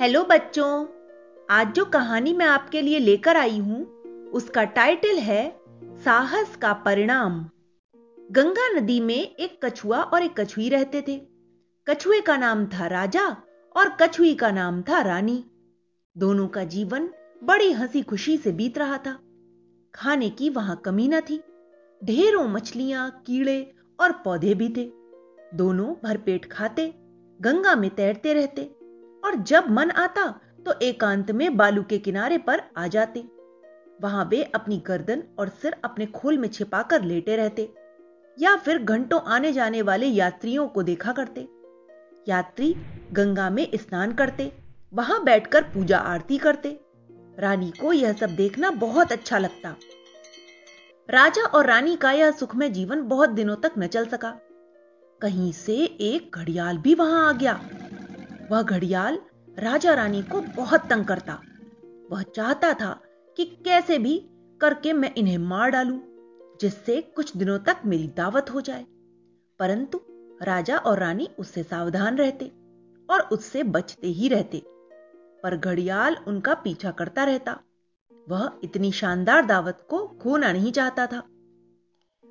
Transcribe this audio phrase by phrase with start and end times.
[0.00, 0.86] Hello बच्चों।
[1.50, 7.50] आज जो कहानी मैं आपके लिए लेकर आई हूँ, उसका टाइटल है साहस का परिणाम।
[8.32, 11.22] गंगा नदी में एक कछुआ और एक कछुई रहते थे।
[11.88, 13.36] कछुए का नाम था राजा
[13.76, 15.44] और कछुई का नाम था रानी।
[16.18, 17.10] दोनों का जीवन
[17.44, 19.18] बड़ी हँसी खुशी से बीत रहा था।
[19.94, 21.42] खाने की वहाँ कमी न थी।
[22.04, 24.90] ढेरों मछलियाँ, कीड़े और पौधे भी थे।
[25.54, 26.94] दोनों भरपेट खाते,
[27.40, 28.79] गंगा में तैरते रहते।
[29.24, 30.26] और जब मन आता
[30.66, 33.24] तो एकांत में बालू के किनारे पर आ जाते।
[34.00, 37.72] वहाँ वे अपनी गर्दन और सिर अपने खोल में छिपाकर लेटे रहते
[38.38, 41.48] या फिर घंटों आने जाने वाले यात्रियों को देखा करते।
[42.28, 42.74] यात्री
[43.12, 44.52] गंगा में स्नान करते,
[44.92, 46.80] वहाँ बैठकर पूजा आरती करते।
[47.38, 49.76] रानी को यह सब देखना बहुत अच्छा लगता।
[51.08, 54.30] राजा और रानी का यह सुखमय जीवन बहुत दिनों तक न चल सका।
[55.20, 57.60] कहीं से एक घड़ियाल भी वहाँ आ गया।
[58.50, 59.18] वह घड़ियाल
[59.58, 61.40] राजा रानी को बहुत तंग करता।
[62.10, 62.92] वह चाहता था
[63.36, 64.18] कि कैसे भी
[64.60, 65.98] करके मैं इन्हें मार डालूं,
[66.60, 68.84] जिससे कुछ दिनों तक मेरी दावत हो जाए।
[69.60, 70.00] परंतु
[70.42, 72.50] राजा और रानी उससे सावधान रहते
[73.08, 74.62] और उससे बचते ही रहते,
[75.42, 77.58] पर घड़ियाल उनका पीछा करता रहता।
[78.10, 81.22] वह इतनी शानदार दावत को खोना नहीं चाहता था।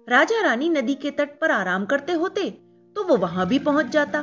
[0.08, 2.50] राजा रानी नदी के तट पर आराम करते होते
[2.96, 4.20] तो वो वहाँ भी पहुँच जाता।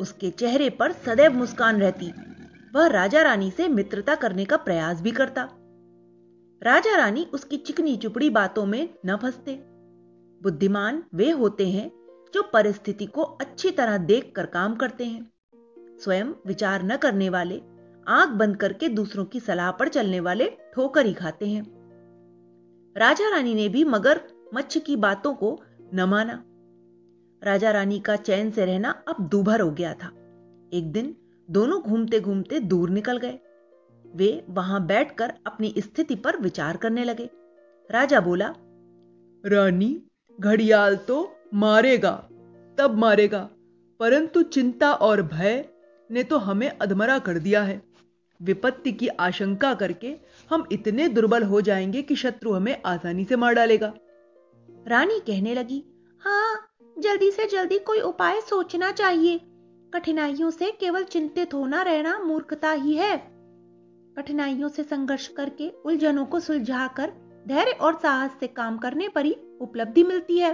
[0.00, 2.12] उसके चेहरे पर सदैव मुस्कान रहती।
[2.74, 5.48] वह राजा रानी से मित्रता करने का प्रयास भी करता।
[6.62, 9.52] राजा रानी उसकी चिकनी चुपड़ी बातों में न फंसते।
[10.42, 11.90] बुद्धिमान वे होते हैं
[12.34, 15.32] जो परिस्थिति को अच्छी तरह देखकर काम करते हैं।
[16.00, 17.60] स्वयं विचार न करने वाले,
[18.08, 21.76] आँख बंद करके दूसरों की सलाह पर चलने वाले ठोकर ही खाते हैं।
[22.96, 24.20] राजा रानी ने भी मगर
[24.54, 25.60] मच्छ की बातों को
[25.94, 26.44] न माना।
[27.42, 30.06] राजा रानी का चैन से रहना अब दूभर हो गया था।
[30.72, 31.14] एक दिन
[31.50, 33.38] दोनों घूमते घूमते दूर निकल गए।
[34.16, 37.30] वे वहाँ बैठकर अपनी स्थिति पर विचार करने लगे।
[37.90, 38.54] राजा बोला,
[39.46, 40.02] रानी,
[40.40, 42.28] घड़ियाल तो मारेगा,
[42.78, 43.48] तब मारेगा,
[44.00, 45.64] परंतु चिंता और भय
[46.10, 47.82] ने तो हमें अधमरा कर दिया है।
[48.42, 50.14] विपत्ति की आशंका करके
[50.50, 53.92] हम इतने दुर्बल हो जाएँगे कि शत्रु हमें आसानी से मार डालेगा।
[54.88, 55.82] रानी कहने लगी
[56.22, 56.65] हाँ
[56.98, 59.40] जल्दी से जल्दी कोई उपाय सोचना चाहिए।
[59.94, 63.16] कठिनाइयों से केवल चिंतित होना रहना मूर्खता ही है।
[64.18, 67.12] कठिनाइयों से संघर्ष करके उलझनों को सुलझाकर
[67.48, 70.52] धैर्य और साहस से काम करने पर ही उपलब्धि मिलती है।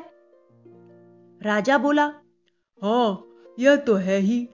[1.43, 2.05] राजा बोला
[2.83, 3.25] हाँ
[3.59, 4.49] यह तो है ही।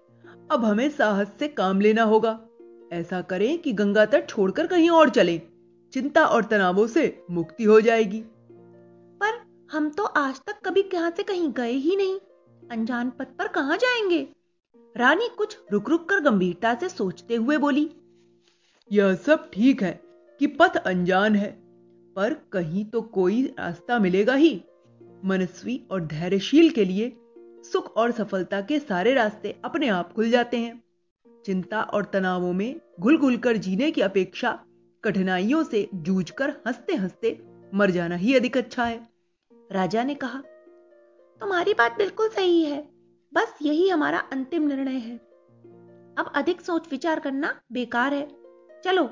[0.50, 2.41] अब हमें साहस से काम लेना होगा।
[2.93, 5.41] ऐसा करें कि गंगा तट छोड़कर कहीं और चलें।
[5.93, 8.25] चिंता और तनावों से मुक्ति हो जाएगी।
[9.71, 12.19] हम तो आज तक कभी कहाँ से कहीं गए ही नहीं।
[12.71, 14.29] अनजान पथ पर कहाँ जाएँगे?
[14.97, 17.91] रानी कुछ रुक रुक कर गंभीरता से सोचते हुए बोली,
[18.91, 20.01] यह सब ठीक है
[20.41, 21.51] कि पथ अनजान है,
[22.17, 24.62] पर कहीं तो कोई रास्ता मिलेगा ही।
[25.25, 27.12] मनस्वी और धैर्यशील के लिए
[27.73, 30.83] सुख और सफलता के सारे रास्ते अपने आप खुल जाते हैं।
[31.47, 34.59] चिंता और तनावों में घुल घुल कर जीने की अपेक्षा
[35.05, 37.39] कठिनाइयों से जूझकर हँसते हँसते
[37.75, 39.08] मर जाना ही अधिक अच्छा है।
[39.73, 40.39] राजा ने कहा,
[41.41, 42.89] तुम्हारी बात बिल्कुल सही है।
[43.34, 45.17] बस यही हमारा अंतिम निर्णय है।
[46.19, 48.29] अब अधिक सोच विचार करना बेकार है।
[48.84, 49.11] चलो,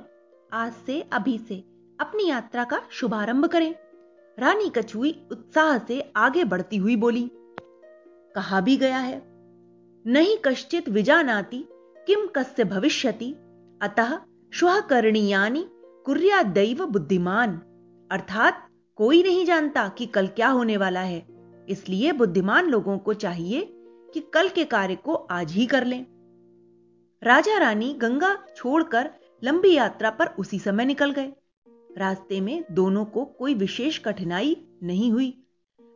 [0.52, 1.58] आज से अभी से
[2.00, 3.74] अपनी यात्रा का शुभारंभ करें।
[4.38, 7.30] रानी कछुई उत्साह से आगे बढ़ती हुई बोली,
[8.34, 9.22] कहा भी गया है।
[10.06, 11.64] नहीं कश्चित विजानाति
[12.06, 13.32] किम कस्य भविष्यति।
[13.82, 14.18] अतः
[14.52, 15.66] श्व करणीयानी
[16.06, 17.56] कुर्या दैव बुद्धिमान।
[18.12, 21.26] अर्थात कोई नहीं जानता कि कल क्या होने वाला है।
[21.68, 23.68] इसलिए बुद्धिमान लोगों को चाहिए
[24.14, 26.06] कि कल के कार्य को आज ही कर लें।
[27.22, 29.10] राजा रानी गंगा छोड़कर
[29.44, 31.32] लंबी यात्रा पर उसी समय निकल गए।
[31.96, 35.42] रास्ते में दोनों को कोई विशेष कठिनाई नहीं हुई।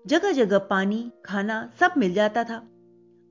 [0.07, 2.57] जगह जगह पानी, खाना सब मिल जाता था।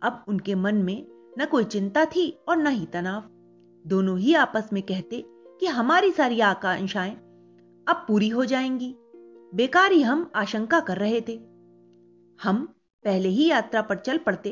[0.04, 1.08] अब उनके मन में
[1.40, 3.24] न कोई चिंता थी और न ही तनाव।
[3.88, 5.26] दोनों ही आपस में कहते
[5.60, 7.16] कि हमारी सारी आकांक्षाएँ
[7.88, 8.96] अब पूरी हो जाएँगी।
[9.54, 11.34] बेकार ही हम आशंका कर रहे थे।
[12.40, 12.66] हम
[13.06, 14.50] पहले ही यात्रा पर चल पड़ते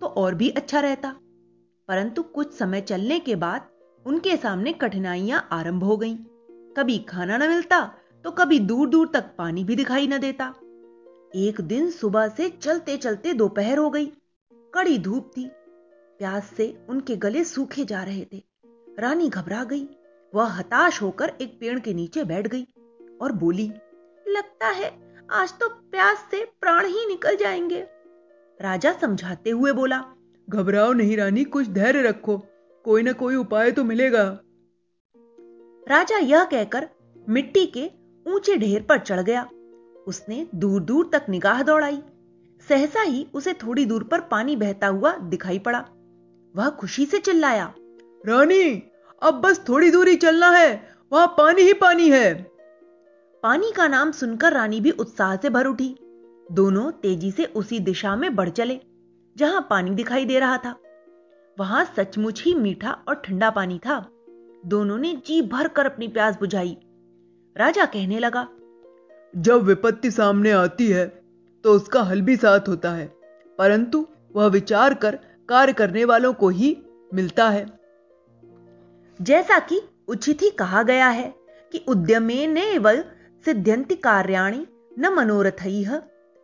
[0.00, 1.10] तो और भी अच्छा रहता,
[1.88, 3.68] परंतु कुछ समय चलने के बाद
[4.06, 6.16] उनके सामने कठिनाइयाँ आरंभ हो गईं।
[6.76, 7.80] कभी खाना न मिलता
[8.24, 10.54] तो कभी दूर दूर तक पानी भी दिखाई न देता।
[11.34, 14.06] एक दिन सुबह से चलते चलते दोपहर हो गई।
[14.72, 15.46] कड़ी धूप थी।
[16.20, 18.42] प्यास से उनके गले सूखे जा रहे थे।
[18.98, 19.88] रानी घबरा गई।
[20.32, 22.66] वह हताश होकर एक पेड़ के नीचे बैठ गई
[23.20, 23.70] और बोली
[24.28, 24.90] लगता है,
[25.30, 27.86] आज तो प्यास से प्राण ही निकल जाएँगे।
[28.60, 30.04] राजा समझाते हुए बोला,
[30.48, 32.36] घबराओ नहीं रानी, कुछ धैर्य रखो,
[32.84, 34.24] कोई ना कोई उपाय तो मिलेगा।
[35.88, 36.88] राजा यह कहकर
[37.28, 37.90] मिट्टी के
[38.26, 39.48] ऊँचे ढेर पर चढ़ गया।
[40.06, 42.02] उसने दूर दूर तक निगाह दौड़ाई।
[42.68, 45.84] सहसा ही उसे थोड़ी दूर पर पानी बहता हुआ दिखाई पड़ा।
[46.54, 47.74] वह खुशी से चिल्लाया,
[48.26, 48.82] रानी,
[49.22, 52.55] अब बस थोड़ी दूरी चलना है, वहाँ पानी ही पानी है।
[53.42, 55.94] पानी का नाम सुनकर रानी भी उत्साह से भर उठी।
[56.46, 58.78] दोनों तेज़ी से उसी दिशा में बढ़ चले
[59.36, 60.74] जहाँ पानी दिखाई दे रहा था।
[61.58, 63.98] वहाँ सचमुच ही मीठा और ठंडा पानी था।
[64.66, 66.76] दोनों ने जी भर कर अपनी प्यास बुझाई।
[67.56, 68.46] राजा कहने लगा
[69.34, 71.06] जब विपत्ति सामने आती है
[71.64, 73.06] तो उसका हल भी साथ होता है
[73.58, 74.06] परंतु
[74.36, 75.18] वह विचार कर
[75.48, 76.76] कार्य करने वालों को ही
[77.14, 77.66] मिलता है।
[79.20, 81.34] जैसा कि उचित ही कहा गया है
[81.72, 82.78] कि उद्यमे ने
[83.46, 84.66] सिद्ध्यंति कार्याणी
[84.98, 85.62] न मनोरथ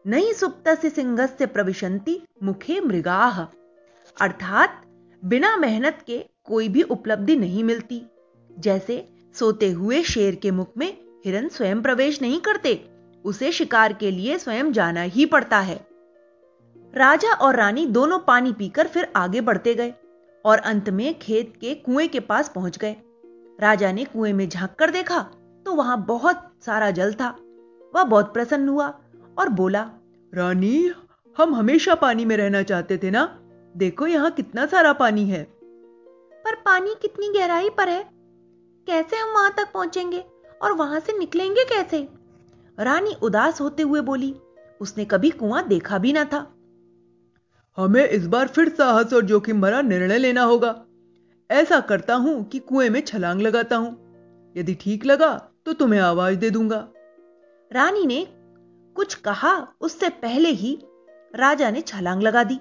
[0.07, 3.43] नहीं सुप्त से सिंह से प्रविशंति मुखे मृगाह
[4.21, 4.83] अर्थात,
[5.25, 8.03] बिना मेहनत के कोई भी उपलब्धि नहीं मिलती।
[8.59, 12.91] जैसे सोते हुए शेर के मुख में हिरन स्वयं प्रवेश नहीं करते,
[13.25, 15.87] उसे शिकार के लिए स्वयं जाना ही पड़ता है।
[16.95, 19.95] राजा और रानी दोनों पानी पीकर फिर आगे बढ़ते गए
[20.45, 22.97] और अंत में खेत के कुएँ के पास पहुँच गए।
[23.61, 25.31] राजा ने कुएँ में झाँक कर देखा
[25.67, 27.37] तो वहाँ बहुत सारा जल था।
[27.95, 28.87] वह बहुत प्रसन्न हुआ
[29.39, 29.91] और बोला
[30.35, 30.93] रानी
[31.39, 33.39] हम हमेशा पानी में रहना चाहते थे ना?
[33.77, 35.43] देखो यहाँ कितना सारा पानी है।
[36.45, 38.03] पर पानी कितनी गहराई पर है?
[38.87, 40.25] कैसे हम वहाँ तक पहुँचेंगे?
[40.63, 42.09] और वहाँ से निकलेंगे कैसे?
[42.79, 44.35] रानी उदास होते हुए बोली
[44.81, 46.39] उसने कभी कुआँ देखा भी ना था।
[47.77, 50.85] हमें इस बार फिर साहस और जोखिम भरा निर्णय लेना होगा।
[51.51, 53.97] ऐसा करता हूँ कि कुएँ में छलांग लगाता हूँ।
[54.57, 56.89] यदि ठीक लगा तो तुम्हें आवाज़ दे दूँगा।
[57.73, 58.27] रानी ने
[58.97, 60.79] कुछ कहा उससे पहले ही
[61.35, 62.59] राजा ने छलांग लगा दी।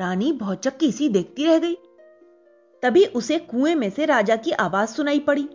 [0.00, 1.74] रानी भौचक्की सी देखती रह गई।
[2.82, 5.48] तभी उसे कुएँ में से राजा की आवाज़ सुनाई पड़ी।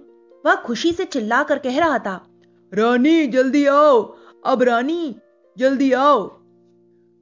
[0.45, 2.27] वह खुशी से चिल्लाकर कह रहा था
[2.73, 4.15] रानी जल्दी आओ।
[4.45, 5.15] अब रानी
[5.57, 6.37] जल्दी आओ।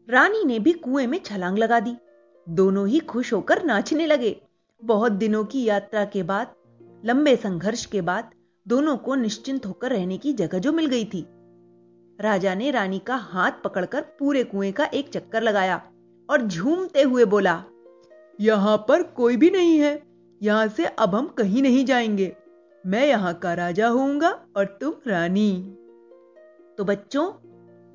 [0.10, 1.96] रानी ने भी कुएँ में छलांग लगा दी।
[2.50, 4.42] दोनों ही खुश होकर नाचने लगे।
[4.84, 6.54] बहुत दिनों की यात्रा के बाद
[7.06, 8.32] लंबे संघर्ष के बाद
[8.68, 11.26] दोनों को निश्चिंत होकर रहने की जगह जो मिल गई थी।
[12.20, 15.82] राजा ने रानी का हाथ पकड़कर पूरे कुएँ का एक चक्कर लगाया
[16.30, 17.64] और झूमते हुए बोला,
[18.40, 20.02] यहाँ पर कोई भी नहीं है।
[20.42, 22.36] यहाँ से अब हम कहीं नहीं जाएँगे।
[22.86, 25.52] मैं यहाँ का राजा होऊँगा और तुम रानी।
[26.78, 27.32] तो बच्चों,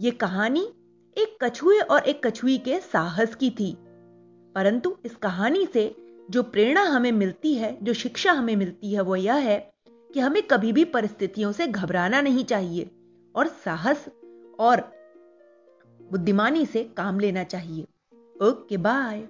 [0.00, 0.69] ये कहानी
[1.17, 3.76] एक कछुए और एक कछुई के साहस की थी।
[4.55, 5.94] परंतु इस कहानी से
[6.31, 9.71] जो प्रेरणा हमें मिलती है, जो शिक्षा हमें मिलती है, वो यह है
[10.14, 12.90] कि हमें कभी भी परिस्थितियों से घबराना नहीं चाहिए
[13.37, 14.08] और साहस
[14.58, 14.81] और
[16.10, 17.82] बुद्धिमानी से काम लेना चाहिए।
[18.43, 19.28] Okay, bye.